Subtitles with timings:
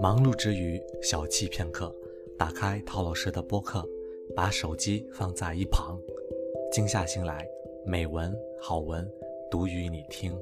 [0.00, 1.94] 忙碌之余小憩片刻
[2.38, 3.86] 打开陶老师的播客
[4.34, 6.00] 把手机放在一旁
[6.72, 7.46] 静下心来
[7.84, 9.08] 美文好文
[9.50, 10.32] 读与你听。